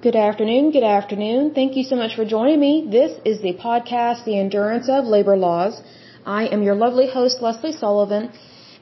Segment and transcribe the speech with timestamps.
[0.00, 1.54] Good afternoon, good afternoon.
[1.54, 2.86] Thank you so much for joining me.
[2.88, 5.82] This is the podcast, The Endurance of Labor Laws.
[6.24, 8.30] I am your lovely host, Leslie Sullivan,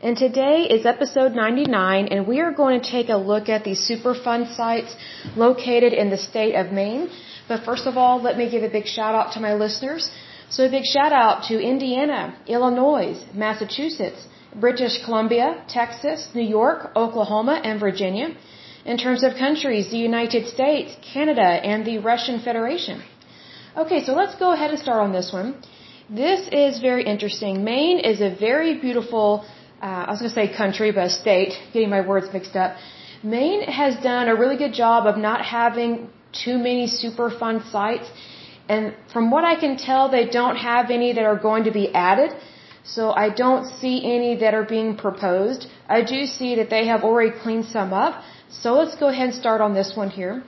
[0.03, 3.71] and today is episode 99, and we are going to take a look at the
[3.71, 4.95] Superfund sites
[5.37, 7.09] located in the state of Maine.
[7.49, 10.11] But first of all, let me give a big shout out to my listeners.
[10.51, 17.59] So a big shout out to Indiana, Illinois, Massachusetts, British Columbia, Texas, New York, Oklahoma,
[17.65, 18.37] and Virginia.
[18.93, 23.03] In terms of countries, the United States, Canada, and the Russian Federation.
[23.83, 25.49] Okay, so let's go ahead and start on this one.
[26.09, 27.65] This is very interesting.
[27.65, 29.45] Maine is a very beautiful,
[29.83, 32.77] uh, I was going to say country, but state, getting my words mixed up.
[33.25, 36.09] Maine has done a really good job of not having
[36.45, 38.09] too many Superfund sites.
[38.69, 41.93] And from what I can tell, they don't have any that are going to be
[41.93, 42.31] added.
[42.85, 45.67] So I don't see any that are being proposed.
[45.89, 48.23] I do see that they have already cleaned some up.
[48.49, 50.43] So let's go ahead and start on this one here.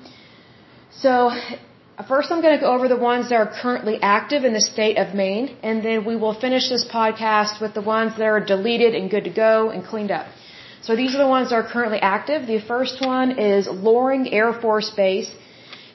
[0.93, 1.31] So
[2.07, 4.99] first I'm going to go over the ones that are currently active in the state
[4.99, 8.95] of Maine, and then we will finish this podcast with the ones that are deleted
[8.95, 10.27] and good to go and cleaned up.
[10.83, 12.47] So these are the ones that are currently active.
[12.47, 15.31] The first one is Loring Air Force Base.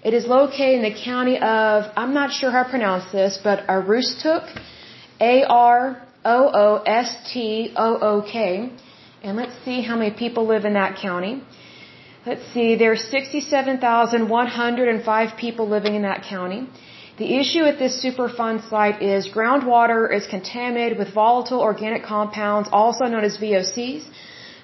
[0.03, 3.66] It is located in the county of, I'm not sure how to pronounce this, but
[3.67, 4.45] Aroostook,
[5.22, 6.00] A-R-O-O-S-T-O-O-K.
[9.23, 11.41] And let's see how many people live in that county.
[12.25, 16.69] Let's see, there are 67,105 people living in that county.
[17.17, 23.07] The issue at this Superfund site is groundwater is contaminated with volatile organic compounds, also
[23.07, 24.05] known as VOCs,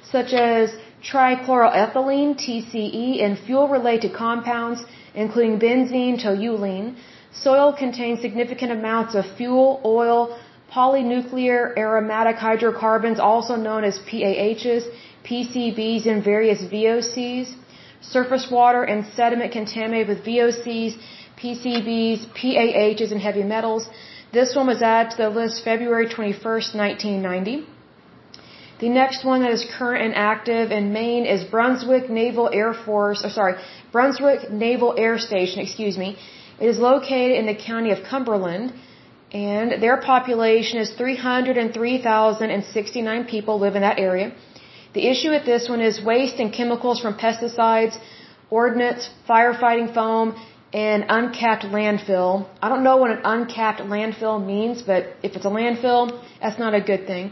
[0.09, 6.95] such as trichloroethylene, TCE, and fuel-related compounds, including benzene, toluene.
[7.33, 10.37] Soil contains significant amounts of fuel, oil,
[10.71, 14.85] polynuclear aromatic hydrocarbons, also known as PAHs,
[15.23, 17.53] PCBs and various VOCs,
[18.01, 20.97] surface water and sediment contaminated with VOCs,
[21.41, 23.87] PCBs, PAHs, and heavy metals.
[24.31, 27.65] This one was added to the list February 21st, 1990.
[28.79, 33.25] The next one that is current and active in Maine is Brunswick Naval Air Force,
[33.25, 33.55] or sorry,
[33.91, 36.17] Brunswick Naval Air Station, excuse me.
[36.61, 38.71] It is located in the county of Cumberland,
[39.33, 44.31] and their population is 303,069 people live in that area.
[44.93, 47.97] The issue with this one is waste and chemicals from pesticides,
[48.49, 50.35] ordnance, firefighting foam,
[50.73, 52.47] and uncapped landfill.
[52.61, 56.73] I don't know what an uncapped landfill means, but if it's a landfill, that's not
[56.73, 57.31] a good thing.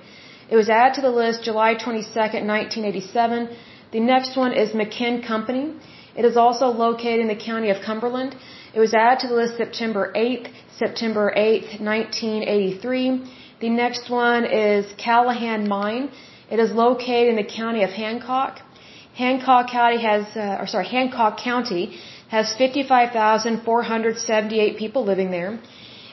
[0.49, 3.49] It was added to the list July 22, 1987.
[3.91, 5.73] The next one is McKin Company.
[6.15, 8.35] It is also located in the county of Cumberland.
[8.73, 10.47] It was added to the list September 8th,
[10.77, 13.31] September 8th, 1983.
[13.59, 16.11] The next one is Callahan Mine.
[16.49, 18.61] It is located in the county of Hancock.
[19.15, 21.99] Hancock County has, uh, or sorry, Hancock County
[22.29, 25.59] has 55,478 people living there.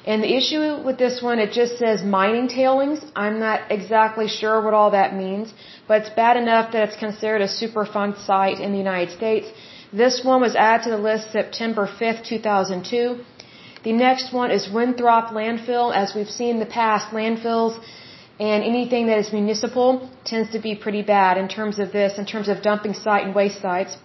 [0.07, 3.01] And the issue with this one, it just says mining tailings.
[3.17, 5.55] I'm not exactly sure what all that means,
[5.89, 9.49] but it's bad enough that it's considered a Superfund site in the United States.
[9.93, 13.25] This one was added to the list September 5th, 2002.
[13.85, 15.95] The next one is Winthrop Landfill.
[15.95, 17.79] As we've seen in the past, landfills
[18.41, 22.27] and anything that is municipal tends to be pretty bad in terms of this, in
[22.27, 23.97] terms of dumping site and waste sites.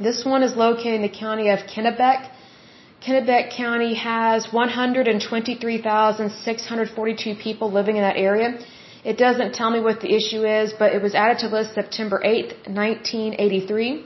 [0.00, 2.30] This one is located in the county of Kennebec.
[3.04, 8.58] Kennebec County has 123,642 people living in that area.
[9.04, 12.22] It doesn't tell me what the issue is, but it was added to list September
[12.24, 14.04] 8th, 1983.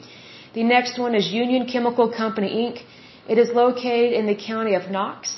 [0.54, 2.82] The next one is Union Chemical Company Inc.
[3.28, 5.36] It is located in the county of Knox.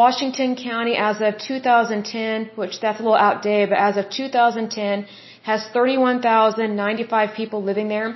[0.00, 5.06] Washington County, as of 2010, which that's a little outdated, but as of 2010,
[5.50, 8.08] has 31,095 people living there.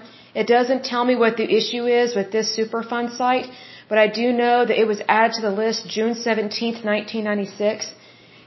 [0.43, 3.48] It doesn't tell me what the issue is with this Superfund site,
[3.88, 7.93] but I do know that it was added to the list June 17th, 1996.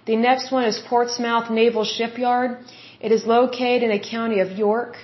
[0.05, 2.51] The next one is Portsmouth Naval Shipyard.
[3.01, 4.95] It is located in the county of York.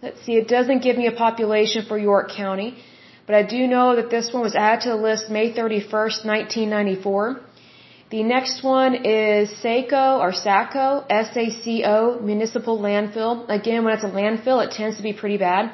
[0.00, 2.76] Let's see, it doesn't give me a population for York County,
[3.26, 7.40] but I do know that this one was added to the list May 31st, 1994.
[8.10, 13.48] The next one is SACO or SACO, S-A-C-O, Municipal Landfill.
[13.48, 15.72] Again, when it's a landfill, it tends to be pretty bad.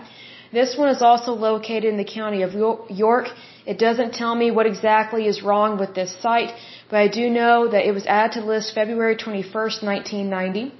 [0.53, 3.29] This one is also located in the county of York.
[3.67, 6.55] It doesn't tell me what exactly is wrong with this site,
[6.89, 10.73] but I do know that it was added to the list February 21st, 1990.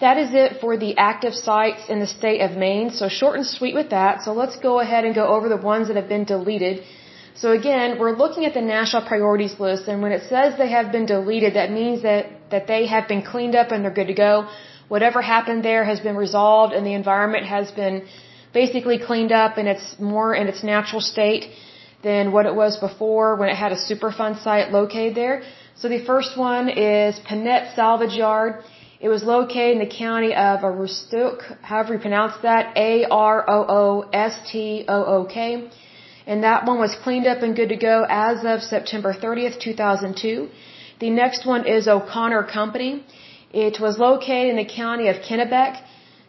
[0.00, 2.90] That is it for the active sites in the state of Maine.
[2.90, 4.22] So short and sweet with that.
[4.24, 6.82] So let's go ahead and go over the ones that have been deleted.
[7.34, 10.90] So again, we're looking at the national priorities list, and when it says they have
[10.96, 14.18] been deleted, that means that, that they have been cleaned up and they're good to
[14.26, 14.48] go.
[14.88, 18.06] Whatever happened there has been resolved and the environment has been
[18.52, 21.44] basically cleaned up and it's more in its natural state
[22.02, 25.42] than what it was before when it had a Superfund site located there.
[25.76, 28.64] So the first one is Pinette Salvage Yard.
[29.00, 33.10] It was located in the county of Aroostook, however you pronounce that, A-R-O-O-S-T-O-O-K
[36.30, 40.48] and that one was cleaned up and good to go as of September 30th, 2002.
[41.04, 43.04] The next one is O'Connor Company.
[43.52, 45.80] It was located in the county of Kennebec,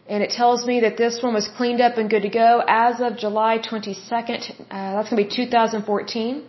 [0.08, 3.00] and it tells me that this one was cleaned up and good to go as
[3.00, 4.40] of July 22nd.
[4.50, 6.42] Uh, that's going to be 2014.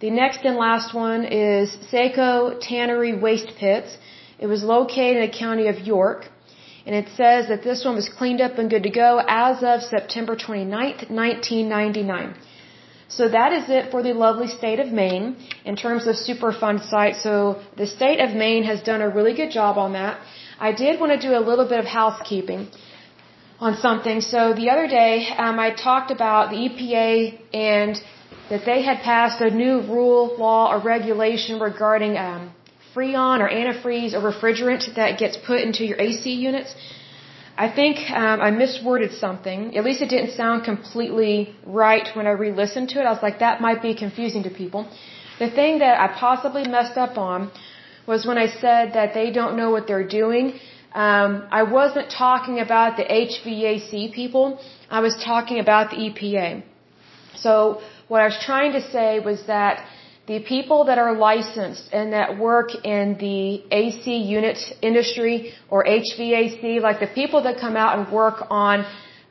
[0.00, 3.96] The next and last one is Saco Tannery Waste Pits.
[4.44, 6.20] It was located in the county of York.
[6.86, 9.82] And it says that this one was cleaned up and good to go as of
[9.96, 12.34] September 29th, 1999.
[13.16, 15.26] So that is it for the lovely state of Maine
[15.70, 17.22] in terms of Superfund sites.
[17.22, 17.34] So
[17.76, 20.20] the state of Maine has done a really good job on that.
[20.68, 22.68] I did want to do a little bit of housekeeping
[23.58, 24.20] on something.
[24.20, 28.00] So the other day, um, I talked about the EPA and
[28.48, 32.52] that they had passed a new rule, law, or regulation regarding um,
[32.94, 36.74] Freon or antifreeze or refrigerant that gets put into your AC units.
[37.64, 39.76] I think um, I misworded something.
[39.76, 43.04] At least it didn't sound completely right when I re-listened to it.
[43.04, 44.88] I was like, that might be confusing to people.
[45.38, 47.50] The thing that I possibly messed up on
[48.06, 50.58] was when I said that they don't know what they're doing.
[50.94, 54.58] Um, I wasn't talking about the HVAC people.
[54.90, 56.62] I was talking about the EPA.
[57.36, 59.86] So what I was trying to say was that
[60.30, 63.40] the people that are licensed and that work in the
[63.80, 64.04] AC
[64.36, 68.76] unit industry or HVAC, like the people that come out and work on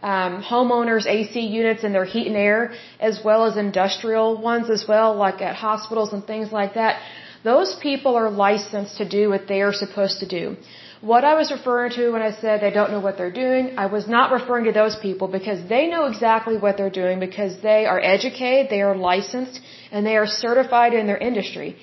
[0.02, 4.84] um, homeowners' AC units and their heat and air, as well as industrial ones as
[4.90, 7.02] well, like at hospitals and things like that,
[7.46, 10.58] those people are licensed to do what they are supposed to do.
[11.00, 13.86] What I was referring to when I said they don't know what they're doing, I
[13.86, 17.86] was not referring to those people because they know exactly what they're doing because they
[17.86, 19.62] are educated, they are licensed,
[19.92, 21.78] and they are certified in their industry.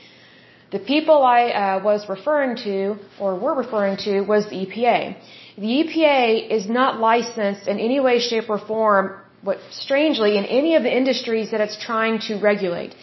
[0.73, 5.17] The people I uh, was referring to, or were referring to, was the EPA.
[5.57, 9.05] The EPA is not licensed in any way, shape, or form,
[9.43, 12.95] what strangely, in any of the industries that it's trying to regulate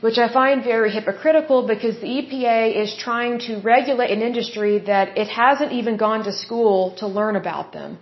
[0.00, 5.16] which I find very hypocritical because the EPA is trying to regulate an industry that
[5.16, 7.98] it hasn't even gone to school to learn about them.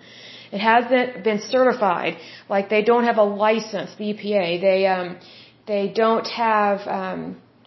[0.53, 2.17] It hasn't been certified.
[2.49, 4.61] Like they don't have a license, the EPA.
[4.61, 5.19] They, um,
[5.69, 7.21] they don't have, um,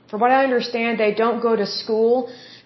[0.10, 2.13] from what I understand, they don't go to school.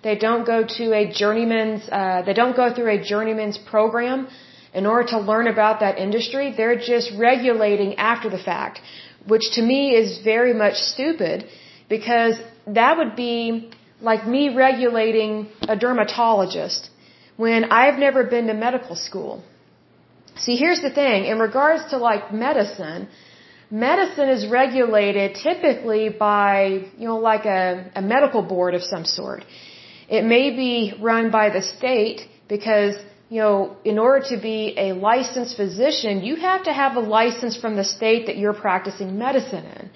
[0.07, 4.27] They don't go to a journeyman's, uh, they don't go through a journeyman's program
[4.73, 6.53] in order to learn about that industry.
[6.55, 8.81] They're just regulating after the fact
[9.27, 11.45] which to me is very much stupid
[11.89, 12.35] because
[12.67, 16.89] that would be like me regulating a dermatologist
[17.37, 19.43] when I've never been to medical school.
[20.37, 21.25] See, here's the thing.
[21.25, 23.07] In regards to like medicine,
[23.75, 26.55] medicine is regulated typically by,
[26.97, 29.43] you know, like a, a medical board of some sort.
[30.07, 32.95] It may be run by the state because
[33.29, 37.57] you know, in order to be a licensed physician, you have to have a license
[37.57, 39.89] from the state that you're practicing medicine in.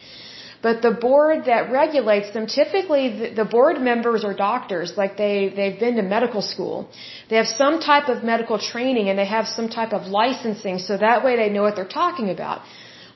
[0.62, 5.53] But the board that regulates them, typically the, the board members are doctors, like they,
[5.55, 6.89] they've been to medical school.
[7.29, 10.98] They have some type of medical training and they have some type of licensing, so
[10.98, 12.62] that way they know what they're talking about.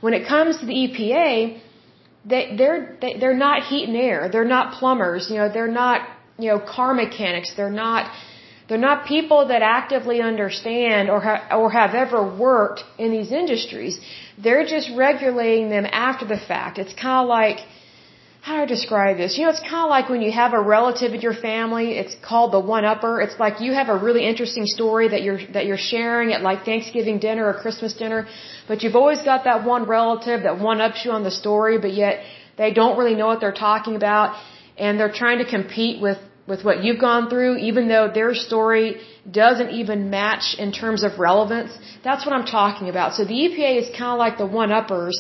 [0.06, 1.32] When it comes to the EPA,
[2.32, 4.20] they, they're, they, they're not heat and air.
[4.34, 6.00] They're not plumbers, you know, they're not,
[6.44, 7.54] you know, car mechanics.
[7.60, 8.12] They're not,
[8.68, 13.96] they're not people that actively understand or, ha- or have ever worked in these industries.
[14.46, 16.80] They're just regulating them after the fact.
[16.84, 17.60] It's kind of like,
[18.46, 19.38] how do I describe this?
[19.38, 21.86] You know, it's kind of like when you have a relative in your family.
[22.02, 23.14] It's called the one-upper.
[23.26, 26.66] It's like you have a really interesting story that you're that you're sharing at like
[26.66, 28.28] Thanksgiving dinner or Christmas dinner,
[28.68, 32.16] but you've always got that one relative that one-ups you on the story, but yet
[32.58, 34.36] they don't really know what they're talking about,
[34.78, 38.88] and they're trying to compete with with what you've gone through, even though their story
[39.44, 41.72] doesn't even match in terms of relevance.
[42.04, 43.14] That's what I'm talking about.
[43.14, 45.16] So the EPA is kind of like the one-uppers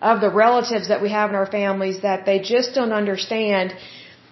[0.00, 3.74] of the relatives that we have in our families that they just don't understand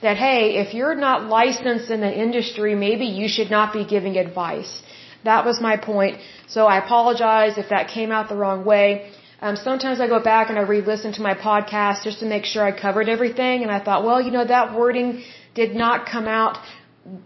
[0.02, 4.16] that, hey, if you're not licensed in the industry, maybe you should not be giving
[4.16, 4.82] advice.
[5.25, 6.18] That was my point.
[6.46, 9.11] So I apologize if that came out the wrong way.
[9.40, 12.62] Um, sometimes I go back and I re-listen to my podcast just to make sure
[12.64, 13.62] I covered everything.
[13.62, 15.23] And I thought, well, you know, that wording
[15.54, 16.58] did not come out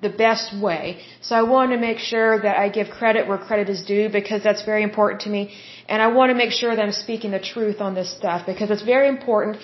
[0.06, 0.82] the best way.
[1.20, 4.42] So I want to make sure that I give credit where credit is due because
[4.42, 5.42] that's very important to me.
[5.88, 8.70] And I want to make sure that I'm speaking the truth on this stuff because
[8.70, 9.58] it's very important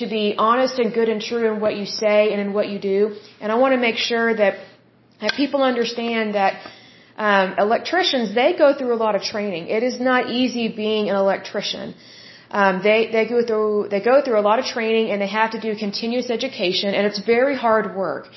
[0.00, 2.78] to be honest and good and true in what you say and in what you
[2.78, 3.16] do.
[3.40, 4.54] And I want to make sure that,
[5.20, 6.54] that people understand that
[7.16, 9.68] um, electricians, they go through a lot of training.
[9.68, 11.94] It is not easy being an electrician.
[12.50, 15.50] Um, they they go through they go through a lot of training and they have
[15.52, 18.28] to do continuous education and it's very hard work.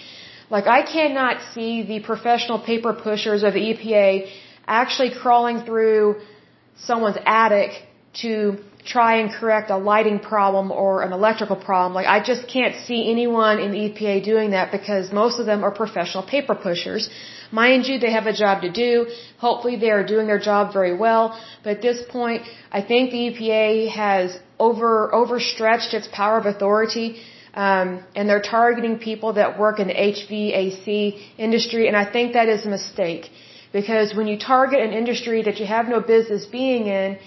[0.49, 4.29] Like I cannot see the professional paper pushers of the EPA
[4.67, 6.21] actually crawling through
[6.75, 7.71] someone's attic
[8.21, 11.93] to try and correct a lighting problem or an electrical problem.
[11.93, 15.63] Like I just can't see anyone in the EPA doing that because most of them
[15.63, 17.09] are professional paper pushers.
[17.51, 19.07] Mind you, they have a job to do.
[19.37, 21.39] Hopefully they are doing their job very well.
[21.63, 27.21] But at this point, I think the EPA has over, overstretched its power of authority
[27.53, 32.49] um, and they're targeting people that work in the HVAC industry, and I think that
[32.49, 33.29] is a mistake.
[33.71, 37.17] Because when you target an industry that you have no business being in,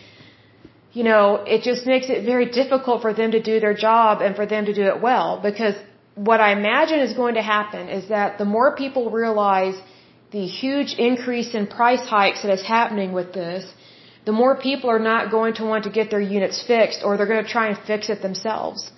[0.92, 4.34] you know, it just makes it very difficult for them to do their job and
[4.34, 5.40] for them to do it well.
[5.42, 5.74] Because
[6.14, 9.76] what I imagine is going to happen is that the more people realize
[10.30, 13.64] the huge increase in price hikes that is happening with this,
[14.24, 17.32] the more people are not going to want to get their units fixed or they're
[17.34, 18.90] going to try and fix it themselves.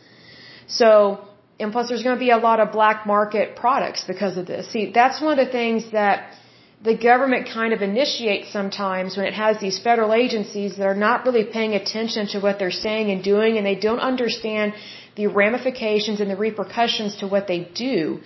[0.69, 1.27] So,
[1.59, 4.71] and plus there's going to be a lot of black market products because of this.
[4.71, 6.35] See, that's one of the things that
[6.83, 11.25] the government kind of initiates sometimes when it has these federal agencies that are not
[11.27, 14.75] really paying attention to what they're saying and doing and they don't understand
[15.17, 18.21] the ramifications and the repercussions to what they do.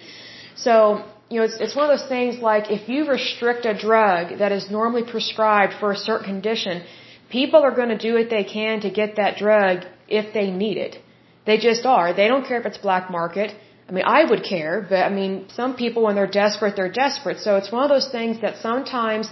[0.55, 4.39] So, you know, it's, it's one of those things like if you restrict a drug
[4.41, 6.83] that is normally prescribed for a certain condition,
[7.31, 10.77] people are going to do what they can to get that drug if they need
[10.77, 10.99] it.
[11.47, 12.13] They just are.
[12.13, 13.55] They don't care if it's black market.
[13.89, 17.39] I mean, I would care, but I mean, some people when they're desperate, they're desperate.
[17.41, 19.29] So it's one of those things that sometimes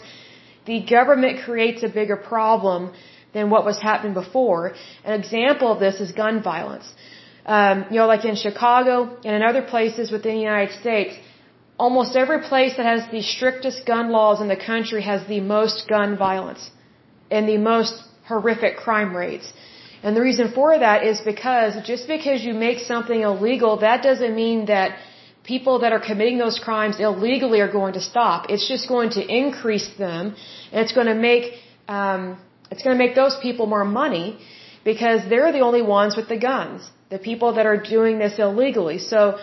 [0.66, 2.92] the government creates a bigger problem
[3.32, 4.74] than what was happening before.
[5.04, 6.86] An example of this is gun violence.
[7.46, 11.14] Um, you know, like in Chicago and in other places within the United States,
[11.78, 15.88] almost every place that has the strictest gun laws in the country has the most
[15.88, 16.70] gun violence
[17.30, 17.94] and the most
[18.30, 19.52] horrific crime rates.
[20.02, 24.34] And the reason for that is because just because you make something illegal, that doesn't
[24.34, 24.98] mean that
[25.44, 28.46] people that are committing those crimes illegally are going to stop.
[28.48, 30.34] It's just going to increase them,
[30.72, 31.44] and it's going to make
[31.88, 32.38] um,
[32.70, 34.38] it's going to make those people more money
[34.84, 36.88] because they're the only ones with the guns.
[37.10, 38.98] The people that are doing this illegally.
[38.98, 39.38] So,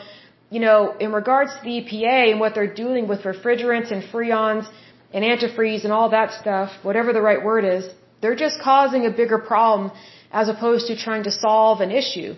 [0.49, 4.65] you know, in regards to the EPA and what they're doing with refrigerants and freons
[5.13, 7.83] and antifreeze and all that stuff, whatever the right word is,
[8.21, 9.91] they're just causing a bigger problem
[10.31, 12.35] as opposed to trying to solve an issue.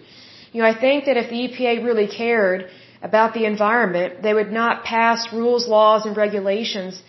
[0.51, 2.69] You know, I think that if the EPA really cared
[3.01, 7.01] about the environment, they would not pass rules, laws, and regulations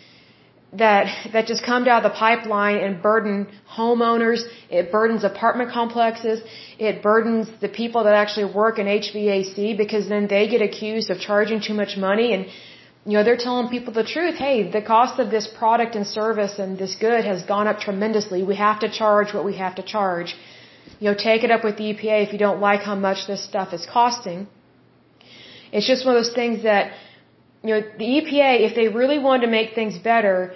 [0.72, 4.42] that that just come down the pipeline and burden homeowners.
[4.70, 6.40] It burdens apartment complexes.
[6.78, 11.18] It burdens the people that actually work in HVAC because then they get accused of
[11.18, 12.46] charging too much money and
[13.10, 14.36] you know they're telling people the truth.
[14.36, 18.42] Hey, the cost of this product and service and this good has gone up tremendously.
[18.42, 20.36] We have to charge what we have to charge
[21.00, 23.42] you know, take it up with the EPA if you don't like how much this
[23.42, 24.48] stuff is costing.
[25.72, 26.92] It's just one of those things that,
[27.62, 30.54] you know, the EPA, if they really wanted to make things better,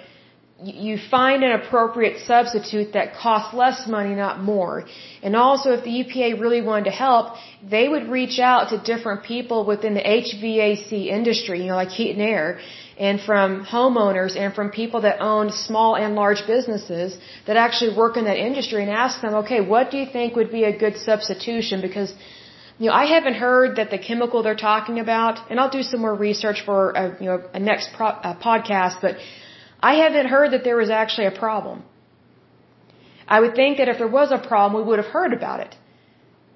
[0.63, 4.85] you find an appropriate substitute that costs less money, not more.
[5.21, 7.35] And also, if the EPA really wanted to help,
[7.69, 12.11] they would reach out to different people within the HVAC industry, you know, like heat
[12.11, 12.59] and air,
[12.97, 18.15] and from homeowners and from people that own small and large businesses that actually work
[18.15, 20.95] in that industry and ask them, okay, what do you think would be a good
[20.95, 21.81] substitution?
[21.81, 22.13] Because,
[22.79, 25.99] you know, I haven't heard that the chemical they're talking about, and I'll do some
[25.99, 29.17] more research for a, you know, a next pro- a podcast, but
[29.89, 31.77] I haven't heard that there was actually a problem.
[33.35, 35.73] I would think that if there was a problem, we would have heard about it.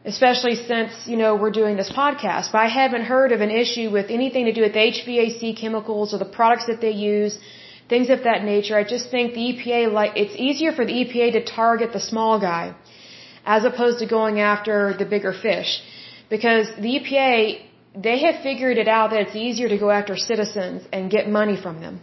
[0.06, 2.52] especially since, you know, we're doing this podcast.
[2.54, 6.20] But I haven't heard of an issue with anything to do with HVAC chemicals or
[6.20, 7.38] the products that they use,
[7.90, 8.78] things of that nature.
[8.78, 12.40] I just think the EPA, like, it's easier for the EPA to target the small
[12.40, 12.74] guy
[13.46, 15.82] as opposed to going after the bigger fish.
[16.30, 17.62] Because the EPA,
[17.96, 21.58] they have figured it out that it's easier to go after citizens and get money
[21.62, 22.02] from them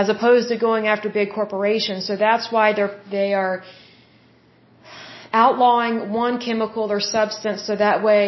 [0.00, 2.06] as opposed to going after big corporations.
[2.08, 3.56] So that's why they're, they are
[5.44, 8.20] outlawing one chemical or substance so that way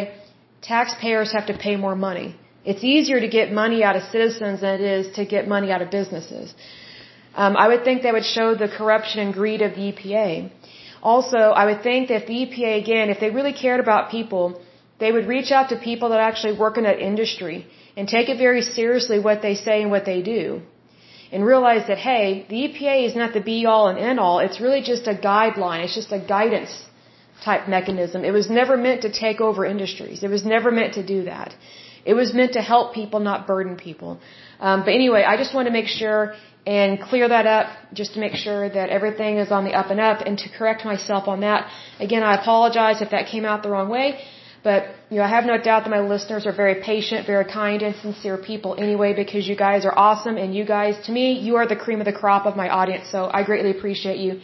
[0.72, 2.28] taxpayers have to pay more money.
[2.72, 5.82] It's easier to get money out of citizens than it is to get money out
[5.84, 6.54] of businesses.
[7.42, 10.30] Um, I would think that would show the corruption and greed of the EPA.
[11.12, 14.60] Also, I would think that the EPA, again, if they really cared about people,
[14.98, 17.58] they would reach out to people that actually work in that industry
[17.96, 20.44] and take it very seriously what they say and what they do.
[21.32, 24.40] And realize that, hey, the EPA is not the be all and end all.
[24.40, 25.84] It's really just a guideline.
[25.84, 26.72] It's just a guidance
[27.44, 28.25] type mechanism.
[28.25, 30.22] It was never meant to take over industries.
[30.22, 31.54] It was never meant to do that.
[32.04, 34.20] It was meant to help people, not burden people.
[34.58, 36.34] Um, but anyway, I just want to make sure
[36.66, 40.00] and clear that up just to make sure that everything is on the up and
[40.00, 41.70] up and to correct myself on that.
[41.99, 44.20] Again, I apologize if that came out the wrong way.
[44.62, 47.83] But, you know, I have no doubt that my listeners are very patient, very kind
[47.83, 51.57] and sincere people anyway because you guys are awesome and you guys, to me, you
[51.57, 53.11] are the cream of the crop of my audience.
[53.11, 54.40] So I greatly appreciate you.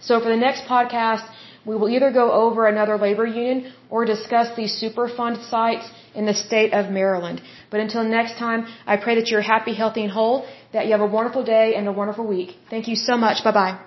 [0.00, 1.26] So for the next podcast,
[1.64, 6.34] we will either go over another labor union or discuss these Superfund sites in the
[6.34, 7.42] state of Maryland.
[7.70, 11.00] But until next time, I pray that you're happy, healthy, and whole, that you have
[11.00, 12.56] a wonderful day and a wonderful week.
[12.70, 13.42] Thank you so much.
[13.42, 13.85] Bye bye.